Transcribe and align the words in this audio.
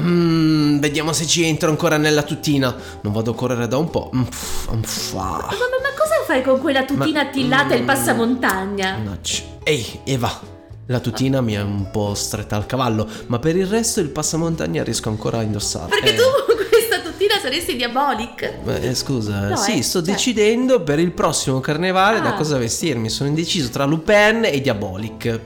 Mm, 0.00 0.78
vediamo 0.78 1.12
se 1.12 1.26
ci 1.26 1.44
entro 1.44 1.70
ancora 1.70 1.96
nella 1.96 2.22
tuttina. 2.22 2.74
Non 3.02 3.12
vado 3.12 3.30
a 3.30 3.34
correre 3.34 3.68
da 3.68 3.76
un 3.76 3.90
po'. 3.90 4.10
Mm, 4.14 4.22
pff, 4.22 4.72
mm, 4.74 4.80
pff, 4.80 5.14
ah. 5.14 5.18
Ma, 5.18 5.36
ma- 5.40 5.80
ma 5.82 5.90
cosa 5.96 6.24
fai 6.26 6.42
con 6.42 6.58
quella 6.60 6.84
tutina 6.84 7.22
Ma- 7.22 7.28
attillata 7.28 7.74
e 7.74 7.76
il 7.76 7.82
mm. 7.82 7.86
passamontagna? 7.86 8.96
Mannaggia. 8.96 9.42
Ehi, 9.62 10.00
Eva. 10.04 10.52
La 10.88 11.00
tutina 11.00 11.40
mi 11.40 11.54
è 11.54 11.62
un 11.62 11.90
po' 11.90 12.12
stretta 12.14 12.56
al 12.56 12.66
cavallo, 12.66 13.08
ma 13.28 13.38
per 13.38 13.56
il 13.56 13.66
resto 13.66 14.00
il 14.00 14.08
passamontagna 14.10 14.82
riesco 14.84 15.08
ancora 15.08 15.38
a 15.38 15.42
indossare. 15.42 15.88
Perché 15.88 16.10
Eh, 16.12 16.14
tu 16.14 16.22
con 16.46 16.56
questa 16.68 16.98
tutina 17.00 17.38
saresti 17.40 17.74
diabolic. 17.76 18.52
ma, 18.64 18.76
eh, 18.76 18.94
scusa, 18.94 19.48
No, 19.48 19.56
sì, 19.56 19.78
eh, 19.78 19.82
sto 19.82 20.02
cioè- 20.02 20.12
decidendo 20.12 20.82
per 20.82 20.98
il 20.98 21.12
prossimo 21.12 21.60
carnevale 21.60 22.20
da 22.20 22.30
Ah. 22.30 22.34
cosa 22.34 22.58
vestirmi. 22.58 23.08
Sono 23.08 23.30
indeciso 23.30 23.70
tra 23.70 23.86
Lupin 23.86 24.42
e 24.44 24.60
Diabolic. 24.60 25.40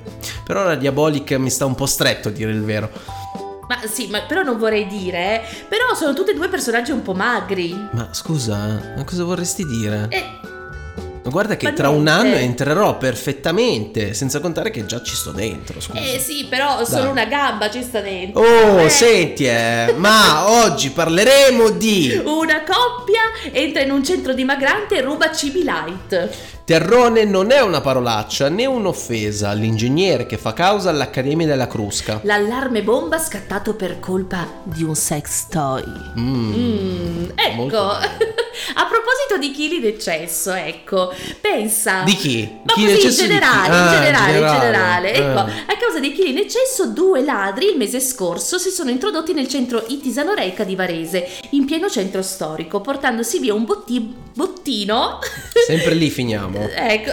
Per 0.45 0.57
ora 0.57 0.75
Diabolic 0.75 1.31
mi 1.35 1.51
sta 1.51 1.67
un 1.67 1.77
po' 1.77 1.87
stretto, 1.87 2.29
a 2.29 2.31
dire 2.33 2.51
il 2.51 2.63
vero. 2.65 2.91
Ma 3.69 3.79
sì, 3.87 4.07
ma 4.09 4.23
però 4.23 4.43
non 4.43 4.59
vorrei 4.59 4.87
dire, 4.87 5.19
eh. 5.43 5.65
Però 5.69 5.95
sono 5.95 6.15
tutti 6.15 6.31
e 6.31 6.35
due 6.35 6.49
personaggi 6.49 6.91
un 6.91 7.03
po' 7.03 7.13
magri. 7.15 7.89
Ma 7.93 8.09
scusa, 8.13 8.57
ma 8.97 9.05
cosa 9.05 9.25
vorresti 9.25 9.65
dire? 9.67 10.07
E 10.09 10.25
Ma 11.23 11.31
guarda 11.31 11.57
che 11.59 11.75
tra 11.75 11.91
un 11.91 12.07
anno 12.09 12.35
entrerò 12.37 12.97
perfettamente, 12.97 14.15
senza 14.15 14.41
contare 14.41 14.71
che 14.71 14.87
già 14.87 15.03
ci 15.03 15.15
sto 15.15 15.33
dentro, 15.33 15.79
scusa. 15.81 16.01
eh 16.01 16.19
sì, 16.19 16.47
però 16.49 16.83
solo 16.87 17.03
Dai. 17.03 17.11
una 17.11 17.25
gamba 17.27 17.71
ci 17.71 17.83
sta 17.83 18.01
dentro. 18.01 18.41
Oh, 18.41 18.79
Eh. 18.81 18.89
senti, 18.89 19.45
eh, 19.45 19.93
ma 19.99 20.49
oggi 20.65 20.89
parleremo 20.91 21.69
di 21.71 22.23
Una 22.25 22.63
coppia 22.65 23.21
entra 23.53 23.83
in 23.83 23.91
un 23.91 24.03
centro 24.03 24.33
dimagranti 24.33 24.95
e 24.95 25.03
ruba 25.03 25.31
cibi 25.31 25.63
light. 25.65 26.57
Terrone 26.69 27.25
non 27.25 27.51
è 27.51 27.61
una 27.63 27.81
parolaccia 27.81 28.51
né 28.51 28.67
un'offesa 28.67 29.49
all'ingegnere 29.49 30.27
che 30.27 30.37
fa 30.37 30.53
causa 30.53 30.91
all'Accademia 30.91 31.47
della 31.47 31.67
Crusca. 31.67 32.21
L'allarme 32.25 32.83
bomba 32.83 33.19
scattato 33.19 33.75
per 33.75 33.99
colpa 34.01 34.47
di 34.65 34.83
un 34.83 34.95
sex 34.95 35.47
toy. 35.49 35.83
Mm. 36.19 36.53
Mm, 36.53 37.25
ecco. 37.35 37.93
A 38.75 38.87
proposito 38.87 39.39
di 39.39 39.51
chili 39.53 39.81
d'eccesso, 39.81 40.53
ecco, 40.53 41.13
pensa. 41.41 42.03
Di 42.03 42.15
chi? 42.15 42.49
Ma 42.65 42.73
Chi 42.75 42.85
così 42.87 43.07
in 43.07 43.11
generale, 43.13 43.75
Ah, 43.75 43.85
in 43.85 43.91
generale, 44.03 44.33
in 44.33 44.39
generale, 44.39 45.13
generale. 45.13 45.15
Ecco, 45.15 45.49
eh. 45.49 45.73
a 45.75 45.77
causa 45.79 45.99
dei 46.01 46.13
chili 46.13 46.31
in 46.31 46.39
eccesso, 46.39 46.87
due 46.89 47.23
ladri 47.23 47.67
il 47.71 47.77
mese 47.77 48.01
scorso 48.01 48.59
si 48.59 48.71
sono 48.71 48.91
introdotti 48.91 49.33
nel 49.33 49.49
centro 49.49 49.85
Itisanoreica 49.87 50.65
di 50.65 50.75
Varese, 50.77 51.27
in 51.51 51.65
pieno 51.65 51.89
centro 51.89 52.23
storico, 52.23 52.81
portandosi 52.81 53.39
via 53.39 53.55
un 53.55 53.65
botti- 53.65 54.15
bottino. 54.35 55.19
Sempre 55.67 55.95
lì 55.95 56.11
finiamo. 56.11 56.69
ecco. 56.75 57.13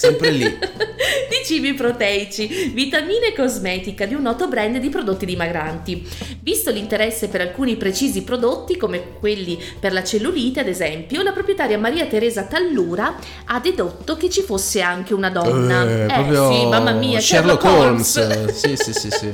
Sempre 0.00 0.30
lì. 0.30 0.44
di 1.28 1.44
cibi 1.44 1.74
proteici, 1.74 2.70
vitamine 2.74 3.28
e 3.28 3.34
cosmetica 3.34 4.06
di 4.06 4.14
un 4.14 4.22
noto 4.22 4.48
brand 4.48 4.78
di 4.78 4.88
prodotti 4.88 5.26
dimagranti. 5.26 6.06
Visto 6.40 6.70
l'interesse 6.70 7.28
per 7.28 7.42
alcuni 7.42 7.76
precisi 7.76 8.22
prodotti, 8.22 8.76
come 8.76 9.14
quelli 9.18 9.62
per 9.78 9.92
la 9.92 10.02
cellulite, 10.02 10.60
ad 10.60 10.68
esempio, 10.68 11.22
la 11.22 11.32
proprietaria 11.32 11.78
Maria 11.78 12.06
Teresa 12.06 12.44
Tallura 12.44 13.14
ha 13.44 13.60
dedotto 13.60 14.16
che 14.16 14.30
ci 14.30 14.42
fosse 14.42 14.80
anche 14.80 15.14
una 15.14 15.30
donna. 15.30 15.84
Eh, 15.84 16.06
proprio 16.06 16.50
sì, 16.50 16.66
mamma 16.66 16.92
mia, 16.92 17.20
Sherlock 17.20 17.64
Holmes. 17.64 18.18
Sì, 18.60 18.76
sì, 18.76 18.92
sì, 18.92 19.10
sì. 19.10 19.32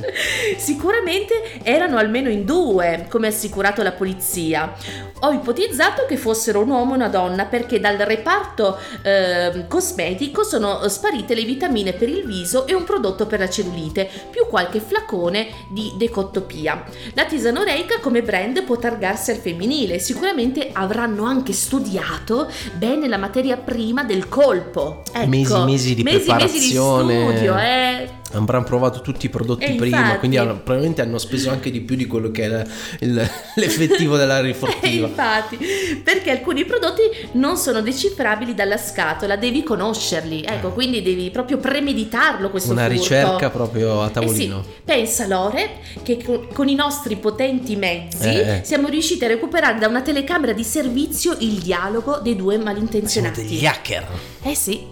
Sicuramente 0.57 1.61
erano 1.63 1.97
almeno 1.97 2.29
in 2.29 2.45
due, 2.45 3.07
come 3.09 3.27
ha 3.27 3.29
assicurato 3.29 3.81
la 3.83 3.91
polizia. 3.91 4.73
Ho 5.21 5.31
ipotizzato 5.31 6.05
che 6.07 6.15
fossero 6.15 6.61
un 6.61 6.69
uomo 6.69 6.93
e 6.93 6.95
una 6.95 7.07
donna 7.07 7.45
perché 7.45 7.79
dal 7.79 7.97
reparto 7.97 8.77
ehm, 9.01 9.67
cosmetico 9.67 10.43
sono 10.43 10.87
sparite 10.87 11.33
le 11.33 11.43
vitamine 11.43 11.93
per 11.93 12.07
il 12.09 12.23
viso 12.25 12.67
e 12.67 12.75
un 12.75 12.83
prodotto 12.83 13.25
per 13.25 13.39
la 13.39 13.49
cellulite, 13.49 14.07
più 14.29 14.45
qualche 14.47 14.79
flacone 14.79 15.47
di 15.69 15.93
decottopia. 15.97 16.83
La 17.13 17.25
tisanoreica 17.25 17.99
come 17.99 18.21
brand 18.21 18.63
può 18.63 18.77
targarsi 18.77 19.31
al 19.31 19.37
femminile, 19.37 19.97
sicuramente 19.99 20.69
avranno 20.71 21.23
anche 21.25 21.53
studiato 21.53 22.47
bene 22.75 23.07
la 23.07 23.17
materia 23.17 23.57
prima 23.57 24.03
del 24.03 24.29
colpo. 24.29 25.01
Ecco, 25.11 25.27
Mesi, 25.27 25.57
mesi 25.63 25.95
di 25.95 26.03
mesi, 26.03 26.17
mesi 26.17 26.19
di 26.19 26.25
preparazione. 26.25 27.31
studio, 27.31 27.57
eh. 27.57 28.09
Avranno 28.33 28.65
provato 28.65 28.99
tutti 29.01 29.25
i 29.25 29.29
prodotti 29.29 29.63
E 29.63 29.75
prima, 29.75 29.97
infatti. 29.99 30.17
quindi 30.19 30.35
hanno- 30.37 30.55
probabilmente 30.55 31.01
hanno 31.01 31.17
speso 31.17 31.49
anche 31.49 31.71
di 31.71 31.79
più 31.79 31.95
di 31.95 32.05
quello 32.07 32.29
che 32.29 32.43
era 32.43 32.63
il- 32.99 33.29
l'effettivo 33.55 34.17
della 34.17 34.39
Eh, 34.39 34.41
rifortiva. 34.41 35.07
infatti, 35.07 35.57
perché 36.03 36.31
alcuni 36.31 36.65
prodotti 36.65 37.03
non 37.33 37.55
sono 37.55 37.81
decifrabili 37.81 38.53
dalla 38.53 38.77
scatola, 38.77 39.37
devi 39.37 39.63
conoscerli. 39.63 40.43
Ecco, 40.43 40.71
quindi 40.71 41.01
devi 41.01 41.29
proprio 41.31 41.57
premeditarlo 41.57 42.49
questo 42.49 42.73
Una 42.73 42.81
furto. 42.87 42.99
ricerca 43.01 43.49
proprio 43.49 44.01
a 44.01 44.07
Eh 44.07 44.11
tavolino. 44.11 44.61
sì, 44.61 44.69
pensa 44.83 45.25
Lore 45.25 45.69
che 46.03 46.21
co- 46.21 46.47
con 46.53 46.67
i 46.67 46.75
nostri 46.75 47.15
potenti 47.15 47.77
mezzi 47.77 48.27
Eh, 48.27 48.39
eh. 48.57 48.61
siamo 48.65 48.89
riusciti 48.89 49.23
a 49.23 49.27
recuperare 49.29 49.79
da 49.79 49.87
una 49.87 50.01
telecamera 50.01 50.51
di 50.51 50.63
servizio 50.65 51.35
il 51.39 51.59
dialogo 51.59 52.19
dei 52.21 52.35
due 52.35 52.55
Siamo 52.55 52.65
malintenzionati. 52.71 53.41
degli 53.45 53.65
hacker. 53.65 54.05
Eh 54.43 54.53
sì. 54.55 54.85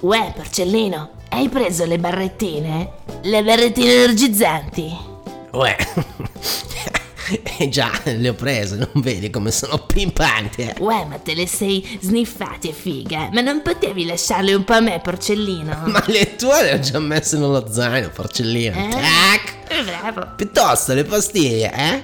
Uè, 0.00 0.32
porcellino, 0.34 1.10
hai 1.30 1.48
preso 1.48 1.84
le 1.86 1.98
barrettine? 1.98 2.90
Le 3.22 3.42
barrettine 3.42 3.92
energizzanti? 4.04 4.96
Uè. 5.52 5.76
Eh 7.58 7.68
già, 7.68 7.88
le 8.06 8.30
ho 8.30 8.34
prese, 8.34 8.74
non 8.74 8.90
vedi 8.94 9.30
come 9.30 9.52
sono 9.52 9.78
pimpanti. 9.78 10.62
eh. 10.62 10.74
Uè, 10.80 11.04
ma 11.04 11.16
te 11.18 11.34
le 11.34 11.46
sei 11.46 11.96
sniffate, 12.00 12.72
figa. 12.72 13.28
Ma 13.32 13.40
non 13.40 13.62
potevi 13.62 14.04
lasciarle 14.04 14.52
un 14.52 14.64
po' 14.64 14.72
a 14.72 14.80
me, 14.80 14.98
porcellino? 14.98 15.82
Ma 15.86 16.02
le 16.08 16.34
tue 16.34 16.62
le 16.64 16.72
ho 16.72 16.80
già 16.80 16.98
messe 16.98 17.38
nello 17.38 17.64
zaino, 17.70 18.08
porcellino. 18.08 18.74
Eh? 18.76 18.88
Tac. 18.88 19.54
Eh, 19.68 19.82
bravo. 19.84 20.32
Piuttosto 20.34 20.92
le 20.92 21.04
pastiglie, 21.04 21.72
eh? 21.72 22.02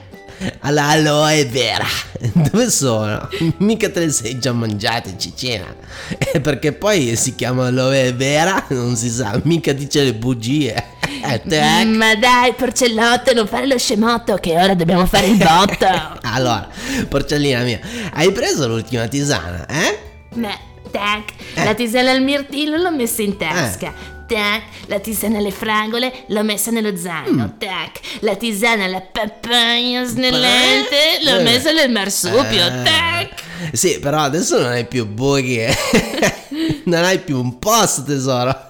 Alla 0.61 0.89
aloe 0.89 1.45
vera. 1.47 1.87
Dove 2.33 2.71
sono? 2.71 3.29
Mica 3.59 3.91
te 3.91 4.01
le 4.01 4.11
sei 4.11 4.39
già 4.39 4.53
mangiate, 4.53 5.15
Cicina. 5.17 5.75
Eh, 6.19 6.41
perché 6.41 6.73
poi 6.73 7.17
si 7.17 7.35
chiama 7.35 7.67
aloe 7.67 8.13
vera, 8.13 8.65
non 8.69 8.97
si 8.97 9.09
sa, 9.11 9.39
mica 9.45 9.73
dice 9.73 10.05
le 10.05 10.15
bugie. 10.15 10.75
Eh, 11.23 11.43
tac. 11.49 11.87
Ma 11.87 12.15
dai, 12.17 12.53
porcellotto, 12.55 13.33
non 13.33 13.47
fare 13.47 13.67
lo 13.67 13.79
scemotto, 13.79 14.37
che 14.37 14.53
ora 14.53 14.75
dobbiamo 14.75 15.07
fare 15.07 15.27
il 15.27 15.37
botto. 15.37 15.87
Allora, 16.37 16.69
porcellina 17.09 17.63
mia, 17.63 17.81
hai 18.13 18.31
preso 18.31 18.69
l'ultima 18.69 19.07
tisana, 19.07 19.67
eh? 19.67 19.99
Ma, 20.35 20.51
tac, 20.91 21.33
la 21.55 21.75
tisana 21.75 22.11
al 22.11 22.23
mirtillo 22.23 22.77
l'ho 22.77 22.95
messa 22.95 23.23
in 23.23 23.37
tasca. 23.37 23.87
Eh. 23.87 24.16
Tac, 24.27 24.63
la 24.87 24.99
tisana 24.99 25.39
alle 25.39 25.51
fragole 25.53 26.13
l'ho 26.29 26.43
messa 26.43 26.71
nello 26.71 26.97
zaino. 26.97 27.45
Mm. 27.45 27.59
Tac, 27.59 28.01
la 28.21 28.35
tisana 28.35 28.85
alla 28.85 29.01
papaya 29.01 30.05
snellente 30.05 31.19
l'ho 31.23 31.39
Eh. 31.39 31.43
messa 31.43 31.73
nel 31.73 31.91
marsupio. 31.91 32.67
Eh. 32.67 32.83
Tac. 32.83 33.29
Sì, 33.73 33.99
però 34.01 34.21
adesso 34.21 34.59
non 34.61 34.73
hai 34.73 34.87
più 34.87 35.07
buchi. 35.07 35.61
non 36.85 37.05
hai 37.05 37.19
più 37.21 37.39
un 37.41 37.59
posto, 37.59 38.03
tesoro. 38.03 38.67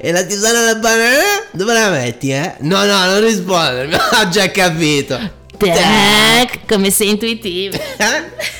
E 0.00 0.12
la 0.12 0.24
tisana 0.24 0.60
alla 0.60 0.76
banana? 0.76 1.22
Dove 1.52 1.72
la 1.72 1.90
metti, 1.90 2.30
eh? 2.30 2.54
No, 2.60 2.84
no, 2.84 3.04
non 3.06 3.20
rispondermi. 3.20 3.94
Ho 4.20 4.28
già 4.28 4.50
capito. 4.50 5.42
Tac, 5.58 6.66
come 6.66 6.90
sei 6.90 7.10
intuitivo. 7.10 7.76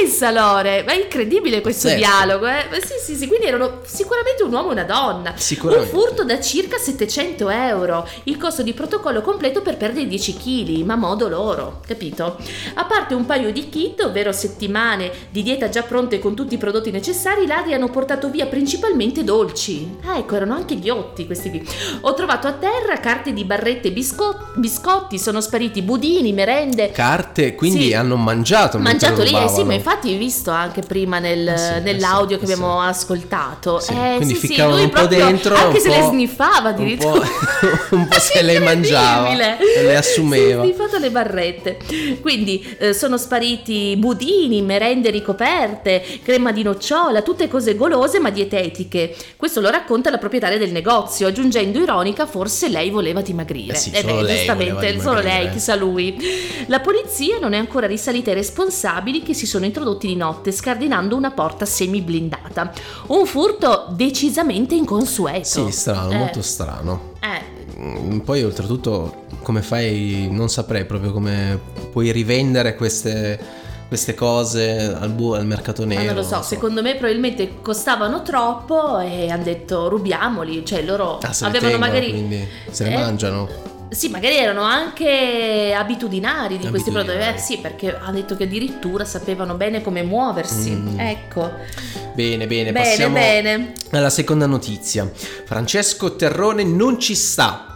Pensa 0.00 0.30
Lore, 0.30 0.82
ma 0.86 0.92
è 0.92 1.02
incredibile 1.02 1.60
questo 1.60 1.88
Sì. 1.88 1.96
dialogo, 1.96 2.46
eh? 2.46 2.64
Sì, 2.80 2.94
sì, 3.04 3.14
sì, 3.16 3.26
quindi 3.26 3.44
erano 3.46 3.80
sicuramente 3.84 4.42
un 4.42 4.50
uomo 4.52 4.70
e 4.70 4.72
una 4.72 4.84
donna. 4.84 5.34
Sicuramente. 5.36 5.94
Un 5.94 6.00
furto 6.00 6.24
da 6.24 6.40
circa 6.40 6.78
700 6.78 7.50
euro. 7.50 8.08
Il 8.24 8.38
costo 8.38 8.62
di 8.62 8.72
protocollo 8.72 9.20
completo 9.20 9.60
per 9.60 9.76
perdere 9.76 10.06
10 10.06 10.36
kg, 10.38 10.84
ma 10.86 10.96
modo 10.96 11.28
loro, 11.28 11.80
capito? 11.86 12.38
A 12.74 12.84
parte 12.86 13.12
un 13.12 13.26
paio 13.26 13.52
di 13.52 13.68
kit, 13.68 14.00
ovvero 14.02 14.32
settimane 14.32 15.10
di 15.30 15.42
dieta 15.42 15.68
già 15.68 15.82
pronte 15.82 16.18
con 16.18 16.34
tutti 16.34 16.54
i 16.54 16.58
prodotti 16.58 16.90
necessari, 16.90 17.42
i 17.44 17.46
ladri 17.46 17.74
hanno 17.74 17.90
portato 17.90 18.30
via 18.30 18.46
principalmente 18.46 19.22
dolci. 19.22 19.98
Ah, 20.06 20.16
ecco, 20.16 20.34
erano 20.34 20.54
anche 20.54 20.78
ghiotti 20.78 21.26
questi 21.26 21.50
qui. 21.50 21.62
Ho 22.00 22.14
trovato 22.14 22.46
a 22.46 22.52
terra 22.52 22.98
carte 23.00 23.34
di 23.34 23.44
barrette 23.44 23.88
e 23.88 23.92
bisco- 23.92 24.48
biscotti, 24.54 25.18
sono 25.18 25.42
spariti 25.42 25.82
budini, 25.82 26.32
merende. 26.32 26.90
Carte, 26.90 27.54
quindi 27.54 27.88
Sì. 27.88 27.92
hanno 27.94 28.16
mangiato. 28.16 28.78
Mangiato 28.78 29.22
lì, 29.22 29.34
eh 29.36 29.48
sì, 29.48 29.62
ma 29.62 29.74
infatti 29.74 29.88
infatti 29.90 30.16
visto 30.16 30.50
anche 30.52 30.82
prima 30.82 31.18
nel- 31.18 31.48
Eh 31.48 31.56
sì, 31.58 31.72
eh 31.74 31.80
nell'audio 31.80 32.38
sì, 32.38 32.44
che 32.44 32.50
eh 32.50 32.54
abbiamo 32.54 32.80
ascoltato. 32.80 33.80
Sì, 33.80 33.92
Eh, 33.92 34.14
quindi 34.16 34.34
sì, 34.36 34.56
lui 34.62 34.82
un 34.84 34.90
po' 34.90 35.06
dentro, 35.06 35.54
Anche 35.56 35.76
un 35.78 35.80
se 35.82 35.88
le 35.88 36.02
sniffava 36.02 36.58
un 36.60 36.74
addirittura. 36.74 37.20
po', 37.20 37.26
un 37.96 38.06
po' 38.08 38.18
se 38.20 38.42
le 38.42 38.58
mangiava 38.60 39.30
e 39.30 39.82
le 39.82 39.96
assumeva. 39.96 40.64
Si 40.64 40.70
è 40.70 40.98
le 40.98 41.10
barrette. 41.10 41.78
Quindi 42.20 42.76
eh, 42.78 42.92
sono 42.94 43.18
spariti 43.18 43.96
budini, 43.98 44.62
merende 44.62 45.10
ricoperte, 45.10 46.02
crema 46.22 46.52
di 46.52 46.62
nocciola, 46.62 47.22
tutte 47.22 47.48
cose 47.48 47.74
golose 47.74 48.20
ma 48.20 48.30
dietetiche. 48.30 49.14
Questo 49.36 49.60
lo 49.60 49.70
racconta 49.70 50.10
la 50.10 50.18
proprietaria 50.18 50.58
del 50.58 50.70
negozio, 50.72 51.26
aggiungendo 51.26 51.78
ironica 51.80 52.26
forse 52.26 52.68
lei 52.68 52.90
voleva 52.90 53.20
dimagrire. 53.22 53.72
Eh 53.74 53.76
sì, 53.76 53.90
Eh 53.90 54.00
solo 54.02 54.16
beh, 54.16 54.22
lei 54.22 54.36
giustamente, 54.36 54.72
voleva 54.74 55.02
solo 55.02 55.20
dimagrire. 55.20 55.42
lei, 55.44 55.52
chissà 55.52 55.74
lui. 55.74 56.16
La 56.66 56.80
polizia 56.80 57.38
non 57.40 57.52
è 57.54 57.56
ancora 57.58 57.86
risalita 57.86 58.30
ai 58.30 58.36
responsabili 58.36 59.22
che 59.22 59.34
si 59.34 59.46
sono 59.46 59.64
introdotti 59.64 59.78
di 59.98 60.16
notte 60.16 60.52
scardinando 60.52 61.16
una 61.16 61.30
porta 61.30 61.64
semi 61.64 62.00
blindata. 62.00 62.72
Un 63.08 63.26
furto 63.26 63.86
decisamente 63.90 64.74
inconsueto. 64.74 65.44
Sì, 65.44 65.70
strano, 65.70 66.10
Eh, 66.12 66.16
molto 66.16 66.42
strano. 66.42 67.12
Eh, 67.20 67.58
Mm, 67.80 68.18
Poi 68.18 68.42
oltretutto 68.44 69.24
come 69.42 69.62
fai, 69.62 70.28
non 70.30 70.50
saprei 70.50 70.84
proprio 70.84 71.12
come 71.12 71.58
puoi 71.90 72.12
rivendere 72.12 72.74
queste, 72.76 73.40
queste 73.88 74.12
cose 74.14 74.94
al, 74.94 75.08
bu- 75.10 75.32
al 75.32 75.46
mercato 75.46 75.86
Ma 75.86 75.94
nero. 75.94 76.04
non 76.04 76.14
lo 76.16 76.22
so, 76.22 76.42
secondo 76.42 76.82
me 76.82 76.96
probabilmente 76.96 77.62
costavano 77.62 78.20
troppo 78.20 78.98
e 78.98 79.30
hanno 79.30 79.44
detto 79.44 79.88
rubiamoli, 79.88 80.62
cioè 80.62 80.82
loro 80.82 81.20
Ah, 81.22 81.28
avevano 81.40 81.58
tengono, 81.58 81.78
magari... 81.78 82.46
se 82.70 82.84
Eh, 82.92 82.94
mangiano. 82.94 83.48
Sì, 83.90 84.08
magari 84.08 84.36
erano 84.36 84.62
anche 84.62 85.74
abitudinari 85.76 86.58
di 86.58 86.68
questi 86.68 86.90
prodotti. 86.90 87.18
Eh, 87.18 87.38
sì, 87.38 87.58
perché 87.58 87.96
ha 87.96 88.10
detto 88.12 88.36
che 88.36 88.44
addirittura 88.44 89.04
sapevano 89.04 89.54
bene 89.54 89.82
come 89.82 90.02
muoversi. 90.02 90.70
Mm. 90.70 90.98
Ecco. 90.98 91.52
Bene, 92.14 92.46
bene, 92.46 92.72
Bene, 92.72 92.72
passiamo 92.72 93.14
bene. 93.14 93.72
alla 93.90 94.10
seconda 94.10 94.46
notizia. 94.46 95.10
Francesco 95.44 96.14
Terrone 96.16 96.62
non 96.64 96.98
ci 97.00 97.14
sta. 97.14 97.69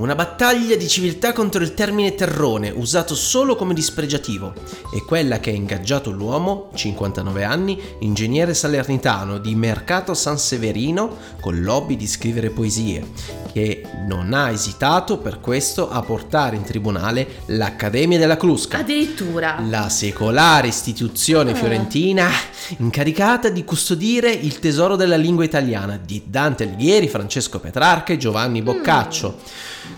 Una 0.00 0.14
battaglia 0.14 0.76
di 0.76 0.88
civiltà 0.88 1.34
contro 1.34 1.62
il 1.62 1.74
termine 1.74 2.14
terrone, 2.14 2.70
usato 2.70 3.14
solo 3.14 3.54
come 3.54 3.74
dispregiativo, 3.74 4.54
e 4.94 5.04
quella 5.04 5.40
che 5.40 5.50
ha 5.50 5.52
ingaggiato 5.52 6.10
l'uomo, 6.10 6.70
59 6.74 7.44
anni, 7.44 7.78
ingegnere 7.98 8.54
salernitano 8.54 9.36
di 9.36 9.54
Mercato 9.54 10.14
San 10.14 10.38
Severino, 10.38 11.18
con 11.38 11.60
l'hobby 11.60 11.96
di 11.96 12.06
scrivere 12.06 12.48
poesie, 12.48 13.08
che 13.52 13.82
non 14.06 14.32
ha 14.32 14.50
esitato 14.50 15.18
per 15.18 15.38
questo 15.38 15.90
a 15.90 16.00
portare 16.00 16.56
in 16.56 16.62
tribunale 16.62 17.42
l'Accademia 17.48 18.16
della 18.16 18.38
Crusca. 18.38 18.78
Addirittura. 18.78 19.62
La 19.68 19.90
secolare 19.90 20.68
istituzione 20.68 21.50
Ah. 21.50 21.54
fiorentina 21.54 22.30
incaricata 22.78 23.50
di 23.50 23.64
custodire 23.64 24.30
il 24.30 24.60
tesoro 24.60 24.96
della 24.96 25.16
lingua 25.16 25.44
italiana 25.44 26.00
di 26.02 26.22
Dante 26.24 26.64
Alighieri, 26.64 27.06
Francesco 27.06 27.60
Petrarca 27.60 28.14
e 28.14 28.16
Giovanni 28.16 28.62
Boccaccio. 28.62 29.36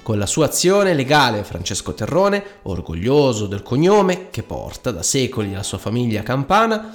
Con 0.02 0.18
la 0.18 0.26
sua 0.26 0.46
azione 0.46 0.94
legale 0.94 1.44
Francesco 1.44 1.94
Terrone, 1.94 2.42
orgoglioso 2.62 3.46
del 3.46 3.62
cognome 3.62 4.28
che 4.30 4.42
porta 4.42 4.90
da 4.90 5.02
secoli 5.02 5.52
la 5.52 5.62
sua 5.62 5.78
famiglia 5.78 6.22
campana, 6.22 6.92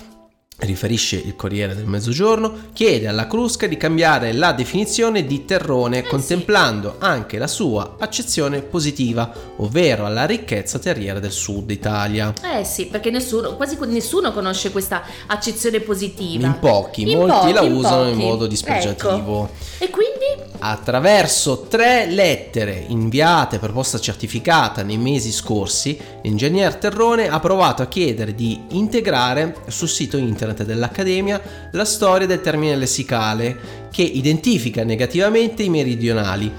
riferisce 0.60 1.18
il 1.18 1.36
Corriere 1.36 1.76
del 1.76 1.86
Mezzogiorno, 1.86 2.52
chiede 2.74 3.08
alla 3.08 3.28
Crusca 3.28 3.68
di 3.68 3.78
cambiare 3.78 4.34
la 4.34 4.54
definizione 4.54 5.24
di 5.26 5.46
terrone 5.46 6.02
contemplando 6.02 6.96
anche 6.98 7.38
la 7.38 7.46
sua 7.46 7.96
accezione 8.00 8.62
positiva, 8.62 9.32
ovvero 9.58 10.06
alla 10.08 10.26
ricchezza 10.26 10.80
terriera 10.80 11.20
del 11.20 11.32
sud 11.32 11.70
Italia. 11.70 12.34
Eh 12.44 12.64
sì, 12.66 12.88
perché 12.88 13.12
nessuno, 13.12 13.56
quasi 13.56 13.78
nessuno 13.86 14.34
conosce 14.34 14.72
questa 14.72 15.04
accezione 15.28 15.80
positiva. 15.80 16.48
In 16.48 16.58
pochi, 16.60 17.04
In 17.04 17.18
molti 17.20 17.36
pochi, 17.36 17.54
la 17.54 17.62
in 17.62 17.74
usano 17.74 18.08
in 18.08 18.16
pochi. 18.16 18.26
modo 18.26 18.48
dispregiativo. 18.48 19.12
Ecco. 19.44 19.50
E 19.78 19.90
quindi? 19.92 20.17
Attraverso 20.60 21.68
tre 21.70 22.08
lettere 22.08 22.84
inviate 22.88 23.60
per 23.60 23.72
posta 23.72 24.00
certificata 24.00 24.82
nei 24.82 24.98
mesi 24.98 25.32
scorsi, 25.32 26.00
l'ingegner 26.24 26.76
Terrone 26.76 27.30
ha 27.30 27.40
provato 27.40 27.84
a 27.84 27.88
chiedere 27.88 28.34
di 28.34 28.60
integrare 28.70 29.58
sul 29.68 29.88
sito 29.88 30.18
internet 30.18 30.64
dell'Accademia 30.64 31.70
la 31.72 31.86
storia 31.86 32.26
del 32.26 32.42
termine 32.42 32.76
lessicale 32.76 33.88
che 33.92 34.02
identifica 34.02 34.84
negativamente 34.84 35.62
i 35.62 35.70
meridionali. 35.70 36.52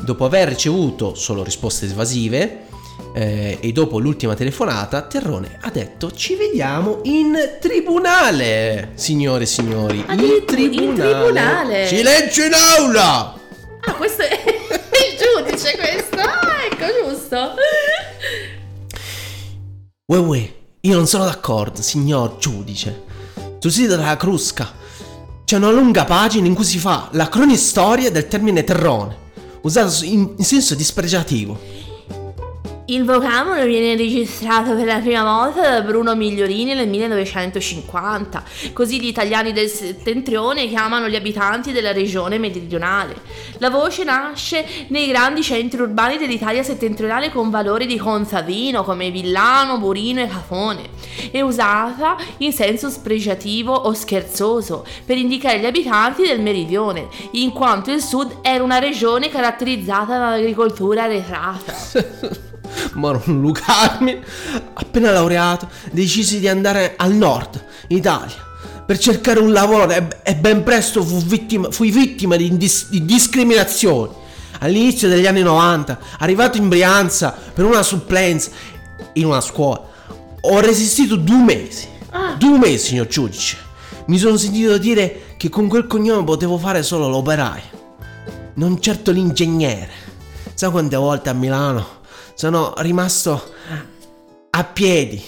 Dopo 0.00 0.24
aver 0.24 0.48
ricevuto 0.48 1.14
solo 1.14 1.44
risposte 1.44 1.86
evasive, 1.86 2.66
eh, 3.14 3.58
e 3.60 3.72
dopo 3.72 3.98
l'ultima 3.98 4.34
telefonata, 4.34 5.02
Terrone 5.02 5.58
ha 5.60 5.70
detto: 5.70 6.10
Ci 6.12 6.34
vediamo 6.36 7.00
in 7.04 7.56
tribunale, 7.60 8.90
signore 8.94 9.44
e 9.44 9.46
signori. 9.46 9.98
In 9.98 10.04
Addirittura 10.06 10.60
in 10.60 10.70
tribunale. 10.70 11.12
tribunale. 11.12 11.86
Silenzio 11.88 12.44
in 12.44 12.52
aula! 12.54 13.34
Ah, 13.80 13.92
questo 13.94 14.22
è 14.22 14.30
il 14.44 15.46
giudice 15.46 15.76
questo. 15.76 16.18
Ah, 16.18 16.64
ecco, 16.70 17.10
giusto. 17.10 17.54
Uè 20.06 20.18
uè, 20.18 20.52
io 20.80 20.94
non 20.96 21.06
sono 21.06 21.24
d'accordo, 21.24 21.82
signor 21.82 22.36
giudice. 22.38 23.02
Sul 23.58 23.70
sito 23.72 23.96
della 23.96 24.16
Crusca 24.16 24.72
c'è 25.44 25.56
una 25.56 25.70
lunga 25.70 26.04
pagina 26.04 26.46
in 26.46 26.54
cui 26.54 26.64
si 26.64 26.78
fa 26.78 27.08
la 27.12 27.28
cronistoria 27.28 28.10
del 28.10 28.28
termine 28.28 28.64
terrone, 28.64 29.16
usato 29.62 30.04
in, 30.04 30.34
in 30.36 30.44
senso 30.44 30.74
dispregiativo. 30.74 31.58
Il 32.90 33.04
vocabolo 33.04 33.66
viene 33.66 33.96
registrato 33.96 34.74
per 34.74 34.86
la 34.86 34.98
prima 35.00 35.22
volta 35.22 35.60
da 35.60 35.82
Bruno 35.82 36.16
Migliorini 36.16 36.72
nel 36.72 36.88
1950, 36.88 38.42
così 38.72 38.98
gli 38.98 39.08
italiani 39.08 39.52
del 39.52 39.68
settentrione 39.68 40.66
chiamano 40.68 41.06
gli 41.06 41.14
abitanti 41.14 41.72
della 41.72 41.92
regione 41.92 42.38
meridionale. 42.38 43.14
La 43.58 43.68
voce 43.68 44.04
nasce 44.04 44.86
nei 44.88 45.06
grandi 45.06 45.42
centri 45.42 45.82
urbani 45.82 46.16
dell'Italia 46.16 46.62
settentrionale 46.62 47.30
con 47.30 47.50
valori 47.50 47.84
di 47.84 47.98
contadino 47.98 48.82
come 48.84 49.10
Villano, 49.10 49.76
Burino 49.76 50.22
e 50.22 50.28
Cafone. 50.28 50.88
È 51.30 51.42
usata 51.42 52.16
in 52.38 52.54
senso 52.54 52.88
spregiativo 52.88 53.70
o 53.74 53.92
scherzoso 53.92 54.86
per 55.04 55.18
indicare 55.18 55.58
gli 55.58 55.66
abitanti 55.66 56.22
del 56.22 56.40
meridione, 56.40 57.08
in 57.32 57.50
quanto 57.50 57.92
il 57.92 58.00
sud 58.00 58.38
era 58.40 58.64
una 58.64 58.78
regione 58.78 59.28
caratterizzata 59.28 60.16
dall'agricoltura 60.16 61.02
arretrata. 61.02 62.46
Moro 62.98 63.22
Lucarmi, 63.26 64.18
appena 64.74 65.12
laureato, 65.12 65.68
decise 65.92 66.40
di 66.40 66.48
andare 66.48 66.94
al 66.96 67.14
nord, 67.14 67.64
in 67.88 67.96
Italia, 67.96 68.36
per 68.84 68.98
cercare 68.98 69.38
un 69.38 69.52
lavoro 69.52 69.90
e, 69.90 70.06
e 70.22 70.34
ben 70.34 70.62
presto 70.64 71.02
fu 71.02 71.18
vittima, 71.18 71.70
fui 71.70 71.90
vittima 71.90 72.36
di, 72.36 72.56
dis- 72.56 72.88
di 72.88 73.04
discriminazioni. 73.04 74.26
All'inizio 74.60 75.08
degli 75.08 75.26
anni 75.26 75.42
90, 75.42 75.98
arrivato 76.18 76.58
in 76.58 76.68
Brianza 76.68 77.30
per 77.54 77.64
una 77.64 77.82
supplenza 77.82 78.50
in 79.12 79.26
una 79.26 79.40
scuola, 79.40 79.82
ho 80.40 80.60
resistito 80.60 81.14
due 81.14 81.42
mesi. 81.42 81.86
Due 82.36 82.58
mesi, 82.58 82.88
signor 82.88 83.06
giudice. 83.06 83.56
Mi 84.06 84.18
sono 84.18 84.36
sentito 84.36 84.78
dire 84.78 85.34
che 85.36 85.48
con 85.48 85.68
quel 85.68 85.86
cognome 85.86 86.24
potevo 86.24 86.58
fare 86.58 86.82
solo 86.82 87.08
l'operaio, 87.08 87.76
non 88.54 88.80
certo 88.80 89.12
l'ingegnere. 89.12 90.06
Sai 90.54 90.70
quante 90.70 90.96
volte 90.96 91.28
a 91.28 91.34
Milano 91.34 91.97
sono 92.38 92.72
rimasto 92.76 93.52
a 94.50 94.62
piedi 94.62 95.20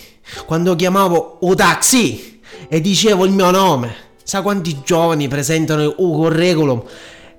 quando 0.47 0.76
chiamavo 0.76 1.38
un 1.40 1.57
taxi 1.57 2.40
e 2.69 2.81
dicevo 2.81 3.25
il 3.25 3.33
mio 3.33 3.50
nome. 3.50 3.97
Sa 4.23 4.43
quanti 4.43 4.83
giovani 4.85 5.26
presentano 5.26 5.93
un 5.97 6.12
curriculum 6.12 6.81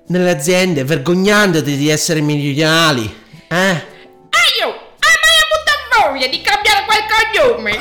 nelle 0.08 0.30
aziende 0.30 0.84
vergognandoti 0.84 1.78
di 1.78 1.88
essere 1.88 2.20
meridionali? 2.20 3.04
Eh? 3.48 3.72
Io, 4.60 4.68
hai 4.68 5.16
mai 5.22 5.38
avuto 5.40 6.10
voglia 6.10 6.28
di 6.28 6.42
cambiare 6.42 6.86
quel 6.86 7.54
cognome? 7.56 7.80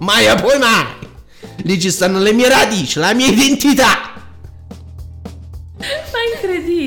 Mai 0.00 0.26
e 0.26 0.34
poi 0.34 0.58
mai! 0.58 0.86
Lì 1.62 1.80
ci 1.80 1.90
stanno 1.90 2.18
le 2.18 2.34
mie 2.34 2.50
radici, 2.50 2.98
la 2.98 3.14
mia 3.14 3.28
identità! 3.28 4.13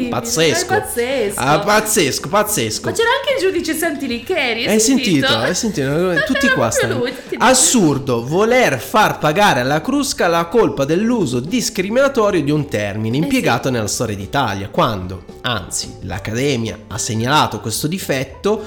Incredibile. 0.08 0.10
Pazzesco! 0.10 0.74
È 0.74 0.78
pazzesco. 0.80 1.40
Ah, 1.40 1.60
pazzesco, 1.60 2.28
pazzesco! 2.30 2.90
Ma 2.90 2.96
c'era 2.96 3.10
anche 3.20 3.34
il 3.46 3.52
giudice 3.52 3.74
Santilicheri. 3.74 4.66
Hai 4.66 4.80
sentito? 4.80 5.28
Hai 5.28 5.56
sentito? 5.56 6.14
Tutti 6.26 6.46
Era 6.46 6.56
qua 6.56 6.72
stanno. 6.72 6.98
lui, 6.98 7.12
tutti. 7.14 7.36
Assurdo 7.40 8.26
voler 8.26 8.80
far 8.80 9.20
pagare 9.20 9.62
alla 9.62 9.82
Crusca 9.82 10.28
la 10.28 10.46
colpa 10.46 10.86
dell'uso 10.86 11.40
discriminatorio 11.40 12.42
di 12.42 12.52
un 12.52 12.62
Eh 12.62 12.68
termine 12.68 13.18
impiegato 13.18 13.70
nella 13.70 13.88
storia 13.88 14.16
d'Italia, 14.16 14.70
quando, 14.70 15.24
anzi, 15.42 15.98
l'Accademia 16.02 16.78
ha 16.88 16.98
segnalato 16.98 17.60
questo 17.60 17.88
difetto, 17.88 18.64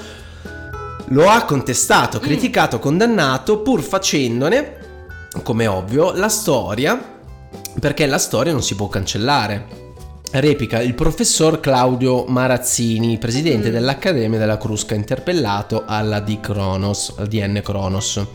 lo 1.07 1.29
ha 1.29 1.43
contestato, 1.43 2.19
Mm. 2.19 2.21
criticato, 2.23 2.79
condannato, 2.79 3.59
pur 3.59 3.81
facendone, 3.81 4.77
come 5.43 5.67
ovvio, 5.67 6.13
la 6.13 6.29
storia, 6.29 6.99
perché 7.79 8.05
la 8.05 8.17
storia 8.17 8.51
non 8.51 8.61
si 8.63 8.75
può 8.75 8.87
cancellare. 8.87 9.80
Replica 10.33 10.81
il 10.81 10.93
professor 10.93 11.59
Claudio 11.59 12.23
Marazzini, 12.25 13.17
presidente 13.17 13.67
Mm. 13.69 13.73
dell'Accademia 13.73 14.39
della 14.39 14.57
Crusca, 14.57 14.95
interpellato 14.95 15.83
alla 15.85 16.21
D 16.21 16.39
Cronos, 16.39 17.15
al 17.17 17.27
DN 17.27 17.59
Cronos. 17.61 18.25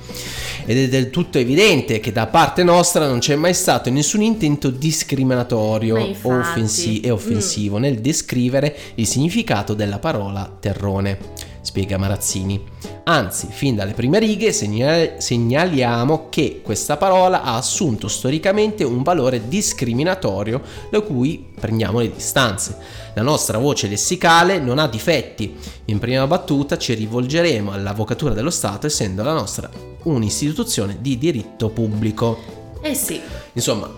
ed 0.66 0.76
è 0.76 0.88
del 0.88 1.10
tutto 1.10 1.38
evidente 1.38 2.00
che 2.00 2.12
da 2.12 2.26
parte 2.26 2.64
nostra 2.64 3.06
non 3.06 3.20
c'è 3.20 3.36
mai 3.36 3.54
stato 3.54 3.88
nessun 3.88 4.20
intento 4.20 4.68
discriminatorio 4.68 5.96
mm. 5.96 6.12
offensi- 6.24 7.00
e 7.00 7.10
offensivo 7.10 7.78
nel 7.78 8.00
descrivere 8.00 8.76
il 8.96 9.06
significato 9.06 9.72
della 9.72 9.98
parola 9.98 10.54
terrone, 10.60 11.18
spiega 11.62 11.96
Marazzini. 11.96 12.62
Anzi, 13.08 13.46
fin 13.50 13.76
dalle 13.76 13.92
prime 13.92 14.18
righe 14.18 14.52
segnal- 14.52 15.14
segnaliamo 15.18 16.26
che 16.28 16.60
questa 16.60 16.96
parola 16.96 17.42
ha 17.42 17.56
assunto 17.56 18.08
storicamente 18.08 18.82
un 18.82 19.04
valore 19.04 19.46
discriminatorio 19.46 20.60
da 20.90 21.00
cui 21.02 21.46
prendiamo 21.58 22.00
le 22.00 22.12
distanze. 22.12 22.76
La 23.14 23.22
nostra 23.22 23.58
voce 23.58 23.86
lessicale 23.86 24.58
non 24.58 24.80
ha 24.80 24.88
difetti. 24.88 25.56
In 25.84 26.00
prima 26.00 26.26
battuta 26.26 26.76
ci 26.78 26.94
rivolgeremo 26.94 27.70
all'Avvocatura 27.70 28.34
dello 28.34 28.50
Stato 28.50 28.86
essendo 28.86 29.22
la 29.22 29.32
nostra 29.34 29.70
un'istituzione 30.02 30.96
di 31.00 31.16
diritto 31.16 31.68
pubblico. 31.68 32.38
Eh 32.80 32.94
sì, 32.94 33.20
Insomma, 33.52 33.88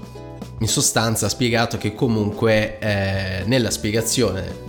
in 0.59 0.69
sostanza 0.69 1.27
ha 1.27 1.31
spiegato 1.31 1.79
che 1.79 1.95
comunque 1.95 2.79
eh, 2.79 3.43
nella 3.47 3.71
spiegazione 3.71 4.67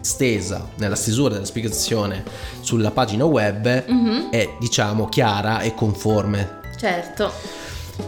stesa, 0.00 0.68
nella 0.76 0.96
stesura 0.96 1.34
della 1.34 1.44
spiegazione 1.46 2.22
sulla 2.60 2.90
pagina 2.90 3.24
web 3.24 3.84
Mhm. 3.86 4.28
è 4.30 4.56
diciamo 4.58 5.08
chiara 5.08 5.60
e 5.60 5.74
conforme, 5.74 6.60
certo. 6.76 7.32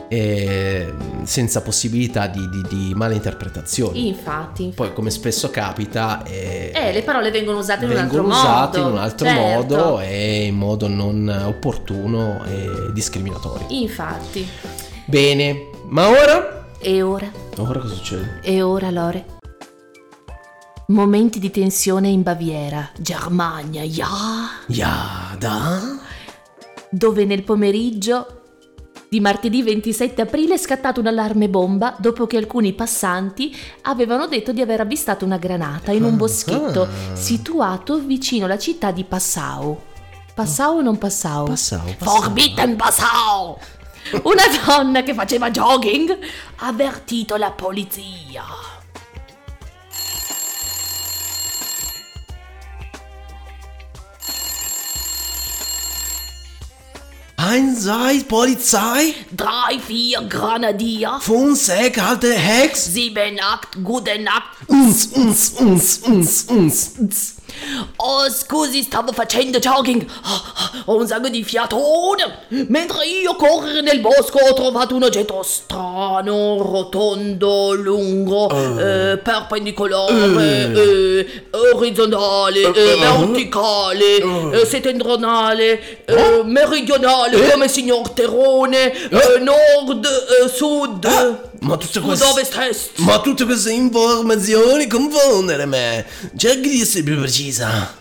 e 0.08 0.92
senza 1.24 1.60
possibilità 1.60 2.26
di, 2.26 2.48
di, 2.48 2.62
di 2.68 2.94
male 2.94 3.14
interpretazioni. 3.14 4.08
Infatti. 4.08 4.72
Poi 4.74 4.92
come 4.94 5.10
spesso 5.10 5.50
capita 5.50 6.22
eh, 6.24 6.72
Eh, 6.74 6.92
le 6.92 7.02
parole 7.02 7.30
vengono 7.30 7.58
usate 7.58 7.84
in 7.84 7.90
un 7.90 7.96
altro 7.98 8.22
vengono 8.22 8.34
modo. 8.34 8.48
usate 8.48 8.78
in 8.78 8.84
un 8.86 8.96
altro 8.98 9.26
certo. 9.26 9.42
modo 9.76 10.00
e 10.00 10.44
in 10.46 10.56
modo 10.56 10.88
non 10.88 11.42
opportuno 11.46 12.42
e 12.46 12.92
discriminatorio. 12.92 13.66
Infatti. 13.68 14.48
Bene, 15.04 15.68
ma 15.88 16.08
ora? 16.08 16.66
E 16.78 17.02
ora? 17.02 17.30
Ora 17.58 17.78
cosa 17.80 17.94
succede? 17.94 18.38
E 18.42 18.62
ora, 18.62 18.90
Lore? 18.90 19.24
Momenti 20.88 21.38
di 21.38 21.50
tensione 21.50 22.08
in 22.08 22.22
Baviera, 22.22 22.90
Germania, 22.98 23.82
ja, 23.84 24.08
Yada? 24.66 25.98
dove 26.90 27.24
nel 27.24 27.42
pomeriggio 27.44 28.40
di 29.08 29.20
martedì 29.20 29.62
27 29.62 30.20
aprile 30.22 30.54
è 30.54 30.58
scattato 30.58 31.00
un 31.00 31.06
allarme 31.06 31.48
bomba 31.48 31.94
dopo 31.98 32.26
che 32.26 32.36
alcuni 32.36 32.72
passanti 32.74 33.54
avevano 33.82 34.26
detto 34.26 34.52
di 34.52 34.60
aver 34.60 34.80
avvistato 34.80 35.24
una 35.24 35.38
granata 35.38 35.92
in 35.92 36.02
un 36.04 36.16
boschetto 36.16 36.82
Ah. 36.82 37.14
situato 37.16 37.98
vicino 37.98 38.44
alla 38.44 38.58
città 38.58 38.90
di 38.90 39.04
Passau. 39.04 39.80
Passau 40.34 40.78
o 40.78 40.82
non 40.82 40.98
Passau? 40.98 41.46
Passau, 41.46 41.80
Passau. 41.96 42.20
Forbidden 42.20 42.76
Passau! 42.76 43.56
Una 44.24 44.42
donna 44.66 45.02
che 45.02 45.14
faceva 45.14 45.50
jogging 45.50 46.18
ha 46.56 46.66
avvertito 46.66 47.36
la 47.36 47.52
polizia. 47.52 48.42
Einseit, 57.44 58.28
Polizei, 58.28 59.14
Drei, 59.32 59.80
vier 59.84 60.22
Granadier. 60.28 61.18
fünf, 61.20 61.60
sechs, 61.60 61.98
alte 61.98 62.32
Hex, 62.32 62.84
Sieben, 62.84 63.40
acht, 63.40 63.82
gute 63.82 64.16
Nacht. 64.22 64.44
uns, 64.68 65.06
uns, 65.06 65.48
uns, 65.58 65.98
uns, 66.04 66.44
uns. 66.44 67.34
Oh, 67.96 68.28
scusi, 68.30 68.82
stavo 68.82 69.12
facendo 69.12 69.58
jogging. 69.58 70.04
Ho 70.86 70.96
un 70.96 71.06
sangue 71.06 71.30
di 71.30 71.44
fiatone. 71.44 72.46
Mentre 72.68 73.06
io 73.06 73.34
correre 73.36 73.80
nel 73.80 74.00
bosco 74.00 74.38
ho 74.38 74.52
trovato 74.54 74.94
un 74.94 75.04
oggetto 75.04 75.42
strano, 75.42 76.58
rotondo, 76.62 77.72
lungo, 77.74 78.50
eh, 78.50 79.18
perpendicolare, 79.18 80.72
eh, 80.72 81.42
orizzontale, 81.74 82.60
eh, 82.60 82.96
verticale, 82.98 84.16
eh, 84.16 84.66
settentrionale, 84.66 86.04
eh, 86.04 86.42
meridionale, 86.44 87.50
come 87.50 87.68
signor 87.68 88.10
Terone, 88.10 88.92
eh, 88.92 89.38
nord, 89.40 90.04
eh, 90.04 90.48
sud, 90.48 91.50
Ma 91.62 91.76
tutte 91.76 92.00
queste... 92.00 92.90
Ma 92.96 93.20
tutte 93.20 93.44
queste 93.44 93.72
informazioni 93.72 94.86
confondere 94.88 95.64
me. 95.64 96.04
Cerchi 96.36 96.68
di 96.68 96.80
essere 96.80 97.04
più 97.04 97.18
precisa. 97.18 98.00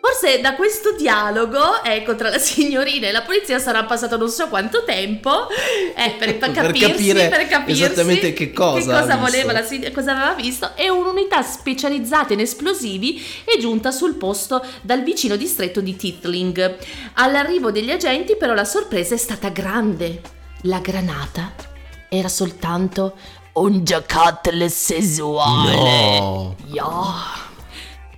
Forse 0.00 0.40
da 0.40 0.54
questo 0.54 0.92
dialogo, 0.92 1.82
ecco, 1.82 2.14
tra 2.14 2.28
la 2.28 2.38
signorina 2.38 3.08
e 3.08 3.12
la 3.12 3.22
polizia 3.22 3.58
sarà 3.58 3.84
passato 3.84 4.16
non 4.16 4.28
so 4.30 4.46
quanto 4.48 4.84
tempo 4.84 5.48
eh, 5.50 6.14
per, 6.16 6.38
per 6.38 6.50
Per 6.50 6.52
capirsi, 6.52 6.90
capire 6.90 7.28
per 7.28 7.46
capirsi 7.48 7.82
esattamente 7.82 8.32
che 8.32 8.52
cosa 8.52 8.98
ha 8.98 9.02
visto. 9.02 9.18
voleva 9.18 9.52
la 9.52 9.64
sign- 9.64 9.92
cosa 9.92 10.12
aveva 10.12 10.34
visto 10.34 10.70
e 10.76 10.88
un'unità 10.88 11.42
specializzata 11.42 12.32
in 12.32 12.40
esplosivi 12.40 13.20
è 13.44 13.58
giunta 13.58 13.90
sul 13.90 14.14
posto 14.14 14.64
dal 14.80 15.02
vicino 15.02 15.34
distretto 15.34 15.80
di 15.80 15.96
Titling. 15.96 16.76
All'arrivo 17.14 17.72
degli 17.72 17.90
agenti 17.90 18.36
però 18.36 18.54
la 18.54 18.64
sorpresa 18.64 19.14
è 19.14 19.18
stata 19.18 19.48
grande. 19.48 20.20
La 20.62 20.78
granata 20.78 21.74
era 22.16 22.28
soltanto 22.28 23.14
un 23.54 23.84
giocattolo 23.84 24.68
sessuale. 24.68 25.76
No. 25.76 26.56
Ja. 26.66 27.44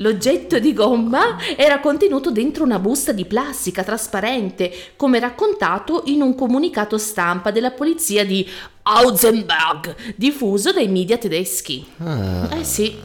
L'oggetto 0.00 0.60
di 0.60 0.72
gomma 0.72 1.36
era 1.56 1.80
contenuto 1.80 2.30
dentro 2.30 2.62
una 2.62 2.78
busta 2.78 3.10
di 3.12 3.24
plastica 3.24 3.82
trasparente, 3.82 4.72
come 4.96 5.18
raccontato 5.18 6.02
in 6.06 6.22
un 6.22 6.36
comunicato 6.36 6.98
stampa 6.98 7.50
della 7.50 7.72
polizia 7.72 8.24
di 8.24 8.48
Auzenberg, 8.82 10.14
diffuso 10.14 10.72
dai 10.72 10.88
media 10.88 11.18
tedeschi. 11.18 11.84
Ah. 11.98 12.48
Eh 12.56 12.64
sì, 12.64 12.96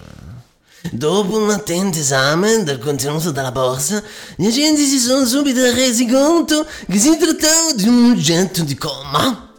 Dopo 0.91 1.38
un 1.38 1.50
attento 1.50 1.97
esame 1.97 2.62
del 2.63 2.77
contenuto 2.77 3.31
della 3.31 3.53
borsa, 3.53 4.03
gli 4.35 4.47
agenti 4.47 4.83
si 4.83 5.00
sono 5.00 5.25
subito 5.25 5.62
resi 5.71 6.05
conto 6.05 6.67
che 6.89 6.97
si 7.00 7.17
trattava 7.17 7.71
di 7.73 7.88
un 7.88 8.12
oggetto 8.12 8.63
di 8.63 8.75
coma. 8.75 9.52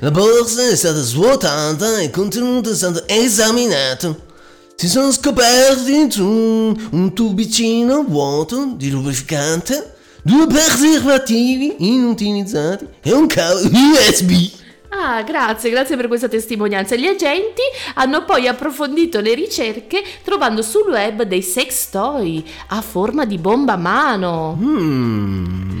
La 0.00 0.10
borsa 0.10 0.66
è 0.66 0.76
stata 0.76 1.02
svuotata 1.02 1.98
e 1.98 2.04
il 2.04 2.10
contenuto 2.10 2.70
è 2.70 2.74
stato 2.74 3.06
esaminato. 3.06 4.32
Si 4.76 4.88
sono 4.88 5.12
scoperti 5.12 6.20
un, 6.20 6.88
un 6.90 7.12
tubicino 7.12 8.02
vuoto 8.02 8.72
di 8.76 8.90
lubrificante, 8.90 9.94
due 10.22 10.46
preservativi 10.46 11.76
inutilizzati 11.78 12.86
e 13.02 13.12
un 13.12 13.26
cavo 13.26 13.60
USB. 13.60 14.62
Ah, 14.88 15.22
grazie, 15.22 15.70
grazie 15.70 15.96
per 15.96 16.08
questa 16.08 16.28
testimonianza. 16.28 16.96
Gli 16.96 17.06
agenti 17.06 17.62
hanno 17.94 18.24
poi 18.24 18.48
approfondito 18.48 19.20
le 19.20 19.34
ricerche 19.34 20.02
trovando 20.22 20.62
sul 20.62 20.88
web 20.88 21.24
dei 21.24 21.42
sex 21.42 21.90
toy 21.90 22.42
a 22.68 22.80
forma 22.80 23.24
di 23.26 23.36
bomba 23.36 23.74
a 23.74 23.76
mano. 23.76 24.56
Hmm. 24.58 25.73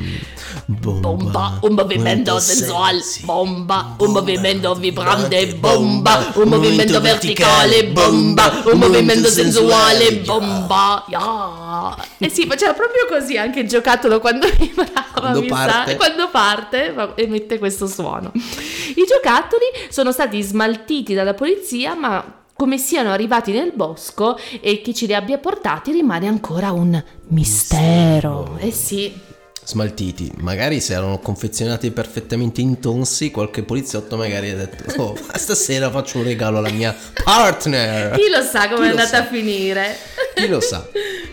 Bomba, 0.66 1.58
un 1.60 1.74
movimento 1.74 2.38
sensuale, 2.38 3.02
bomba, 3.24 3.96
un 3.98 4.12
movimento 4.12 4.74
vibrante, 4.74 5.54
bomba, 5.56 6.32
un 6.36 6.48
movimento 6.48 7.02
verticale, 7.02 7.84
bomba, 7.88 8.62
un 8.64 8.78
movimento 8.78 9.28
sensuale, 9.28 10.20
bomba, 10.24 11.04
ja. 11.08 11.94
Eh 12.16 12.30
sì, 12.30 12.46
faceva 12.46 12.72
proprio 12.72 13.06
così 13.06 13.36
anche 13.36 13.60
il 13.60 13.68
giocattolo 13.68 14.20
quando 14.20 14.48
vibrava, 14.58 15.04
Quando 15.12 15.40
mi 15.42 15.48
sa, 15.48 15.54
parte. 15.54 15.96
quando 15.96 16.28
parte 16.30 16.94
emette 17.16 17.58
questo 17.58 17.86
suono. 17.86 18.32
I 18.34 19.04
giocattoli 19.06 19.64
sono 19.90 20.12
stati 20.12 20.40
smaltiti 20.40 21.12
dalla 21.12 21.34
polizia, 21.34 21.94
ma 21.94 22.24
come 22.54 22.78
siano 22.78 23.10
arrivati 23.10 23.52
nel 23.52 23.72
bosco 23.74 24.38
e 24.62 24.80
chi 24.80 24.94
ce 24.94 25.04
li 25.04 25.14
abbia 25.14 25.36
portati 25.36 25.92
rimane 25.92 26.26
ancora 26.26 26.72
un 26.72 27.02
mistero. 27.28 28.56
Eh 28.60 28.70
sì. 28.70 29.32
Smaltiti. 29.64 30.30
Magari 30.36 30.80
se 30.80 30.92
erano 30.92 31.18
confezionati 31.18 31.90
perfettamente 31.90 32.60
intonsi, 32.60 33.30
qualche 33.30 33.62
poliziotto 33.62 34.16
magari 34.16 34.50
ha 34.50 34.56
detto: 34.56 35.02
Oh, 35.02 35.18
stasera 35.34 35.90
faccio 35.90 36.18
un 36.18 36.24
regalo 36.24 36.58
alla 36.58 36.70
mia 36.70 36.94
partner. 37.24 38.14
Chi 38.18 38.28
lo 38.30 38.42
sa 38.42 38.68
come 38.68 38.86
è 38.86 38.90
andata 38.90 39.18
a 39.18 39.24
finire? 39.24 39.96
Chi 40.34 40.46
lo 40.48 40.60
sa? 40.60 40.86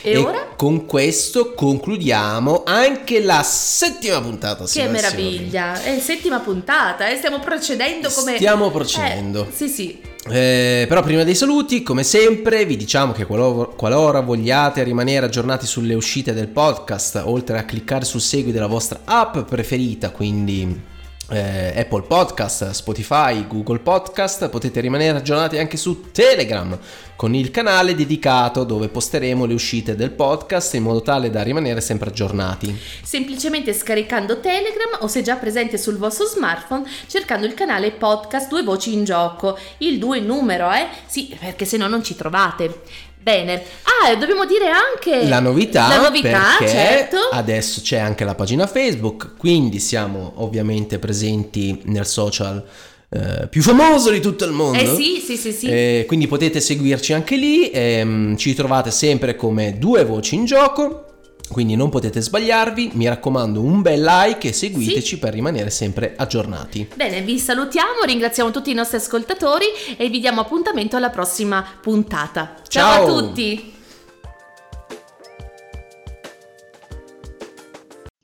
E, 0.00 0.16
ora? 0.16 0.54
con 0.56 0.86
questo 0.86 1.54
concludiamo 1.54 2.62
anche 2.64 3.20
la 3.20 3.42
settima 3.42 4.20
puntata. 4.20 4.64
Che 4.64 4.82
e 4.82 4.88
meraviglia! 4.88 5.82
È 5.82 5.98
settima 5.98 6.38
puntata, 6.38 7.08
eh? 7.08 7.16
stiamo 7.16 7.40
procedendo 7.40 8.08
come... 8.10 8.36
Stiamo 8.36 8.70
procedendo. 8.70 9.46
Eh, 9.48 9.52
sì, 9.52 9.68
sì. 9.68 10.00
Eh, 10.30 10.86
però 10.88 11.02
prima 11.02 11.24
dei 11.24 11.34
saluti, 11.34 11.82
come 11.82 12.02
sempre, 12.02 12.64
vi 12.64 12.76
diciamo 12.76 13.12
che 13.12 13.26
qualora, 13.26 13.70
qualora 13.70 14.20
vogliate 14.20 14.82
rimanere 14.82 15.26
aggiornati 15.26 15.66
sulle 15.66 15.94
uscite 15.94 16.32
del 16.32 16.48
podcast, 16.48 17.22
oltre 17.24 17.58
a 17.58 17.64
cliccare 17.64 18.04
sul 18.04 18.20
segui 18.20 18.52
della 18.52 18.66
vostra 18.66 19.00
app 19.04 19.38
preferita, 19.40 20.10
quindi 20.10 20.96
eh, 21.30 21.80
Apple 21.80 22.02
Podcast, 22.02 22.70
Spotify, 22.70 23.46
Google 23.46 23.80
Podcast, 23.80 24.48
potete 24.48 24.80
rimanere 24.80 25.18
aggiornati 25.18 25.58
anche 25.58 25.76
su 25.76 26.10
Telegram 26.10 26.78
con 27.16 27.34
il 27.34 27.50
canale 27.50 27.96
dedicato 27.96 28.62
dove 28.62 28.88
posteremo 28.88 29.44
le 29.44 29.54
uscite 29.54 29.96
del 29.96 30.12
podcast 30.12 30.74
in 30.74 30.84
modo 30.84 31.02
tale 31.02 31.30
da 31.30 31.42
rimanere 31.42 31.80
sempre 31.80 32.10
aggiornati. 32.10 32.78
Semplicemente 33.02 33.72
scaricando 33.72 34.38
Telegram 34.38 34.98
o 35.00 35.08
se 35.08 35.22
già 35.22 35.34
presente 35.34 35.78
sul 35.78 35.96
vostro 35.96 36.26
smartphone 36.26 36.88
cercando 37.08 37.44
il 37.44 37.54
canale 37.54 37.90
podcast 37.90 38.48
Due 38.48 38.62
Voci 38.62 38.92
in 38.92 39.04
Gioco, 39.04 39.58
il 39.78 39.98
2 39.98 40.20
numero, 40.20 40.70
eh? 40.70 40.86
Sì, 41.06 41.36
perché 41.38 41.64
se 41.64 41.76
no 41.76 41.88
non 41.88 42.04
ci 42.04 42.14
trovate. 42.14 42.82
Bene. 43.20 43.62
Ah, 43.82 44.14
dobbiamo 44.14 44.46
dire 44.46 44.70
anche 44.70 45.28
La 45.28 45.40
novità, 45.40 45.88
La 45.88 46.00
novità, 46.00 46.56
certo. 46.60 47.16
adesso 47.32 47.80
c'è 47.82 47.98
anche 47.98 48.24
la 48.24 48.34
pagina 48.34 48.66
Facebook, 48.66 49.36
quindi 49.36 49.80
siamo 49.80 50.34
ovviamente 50.36 50.98
presenti 50.98 51.80
nel 51.84 52.06
social 52.06 52.64
eh, 53.10 53.46
più 53.48 53.62
famoso 53.62 54.10
di 54.10 54.20
tutto 54.20 54.44
il 54.44 54.52
mondo. 54.52 54.78
Eh 54.78 54.94
sì, 54.94 55.22
sì, 55.24 55.36
sì, 55.36 55.52
sì. 55.52 55.66
Eh, 55.66 56.04
quindi 56.06 56.26
potete 56.26 56.60
seguirci 56.60 57.12
anche 57.12 57.36
lì, 57.36 57.70
ehm, 57.70 58.36
ci 58.36 58.54
trovate 58.54 58.90
sempre 58.90 59.34
come 59.34 59.78
due 59.78 60.04
voci 60.04 60.34
in 60.34 60.44
gioco. 60.44 61.07
Quindi 61.48 61.76
non 61.76 61.88
potete 61.88 62.20
sbagliarvi, 62.20 62.90
mi 62.94 63.08
raccomando 63.08 63.60
un 63.60 63.80
bel 63.80 64.02
like 64.02 64.48
e 64.48 64.52
seguiteci 64.52 65.18
per 65.18 65.32
rimanere 65.32 65.70
sempre 65.70 66.14
aggiornati. 66.16 66.88
Bene, 66.94 67.22
vi 67.22 67.38
salutiamo, 67.38 68.02
ringraziamo 68.04 68.50
tutti 68.50 68.70
i 68.70 68.74
nostri 68.74 68.98
ascoltatori 68.98 69.66
e 69.96 70.08
vi 70.08 70.20
diamo 70.20 70.40
appuntamento 70.40 70.96
alla 70.96 71.10
prossima 71.10 71.64
puntata. 71.80 72.56
Ciao, 72.68 73.06
Ciao. 73.06 73.16
a 73.16 73.20
tutti! 73.20 73.76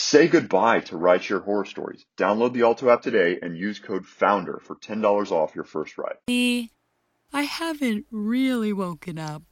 Say 0.00 0.28
goodbye 0.28 0.78
to 0.82 0.94
rideshare 0.94 1.42
horror 1.42 1.64
stories. 1.64 2.06
Download 2.16 2.52
the 2.52 2.62
Alto 2.62 2.88
app 2.88 3.02
today 3.02 3.36
and 3.42 3.58
use 3.58 3.80
code 3.80 4.06
FOUNDER 4.06 4.60
for 4.62 4.76
$10 4.76 5.32
off 5.32 5.56
your 5.56 5.64
first 5.64 5.98
ride. 5.98 6.18
See, 6.28 6.70
I 7.32 7.42
haven't 7.42 8.06
really 8.12 8.72
woken 8.72 9.18
up 9.18 9.42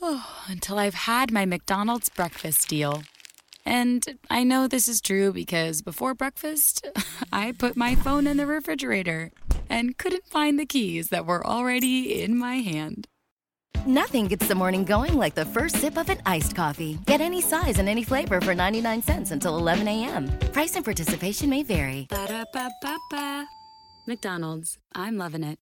oh, 0.00 0.44
until 0.46 0.78
I've 0.78 0.94
had 0.94 1.32
my 1.32 1.44
McDonald's 1.44 2.08
breakfast 2.08 2.68
deal. 2.68 3.02
And 3.66 4.20
I 4.30 4.44
know 4.44 4.68
this 4.68 4.86
is 4.86 5.00
true 5.00 5.32
because 5.32 5.82
before 5.82 6.14
breakfast, 6.14 6.86
I 7.32 7.50
put 7.50 7.76
my 7.76 7.96
phone 7.96 8.28
in 8.28 8.36
the 8.36 8.46
refrigerator 8.46 9.32
and 9.68 9.98
couldn't 9.98 10.28
find 10.28 10.56
the 10.56 10.66
keys 10.66 11.08
that 11.08 11.26
were 11.26 11.44
already 11.44 12.22
in 12.22 12.38
my 12.38 12.58
hand. 12.58 13.08
Nothing 13.86 14.28
gets 14.28 14.48
the 14.48 14.54
morning 14.54 14.82
going 14.84 15.18
like 15.18 15.34
the 15.34 15.44
first 15.44 15.76
sip 15.76 15.98
of 15.98 16.08
an 16.08 16.18
iced 16.24 16.56
coffee. 16.56 16.98
Get 17.04 17.20
any 17.20 17.42
size 17.42 17.78
and 17.78 17.86
any 17.86 18.02
flavor 18.02 18.40
for 18.40 18.54
99 18.54 19.02
cents 19.02 19.30
until 19.30 19.58
11 19.58 19.86
a.m. 19.88 20.28
Price 20.52 20.74
and 20.76 20.84
participation 20.84 21.50
may 21.50 21.62
vary. 21.62 22.06
Ba-da-ba-ba-ba. 22.08 23.46
McDonald's, 24.06 24.78
I'm 24.94 25.18
loving 25.18 25.44
it. 25.44 25.58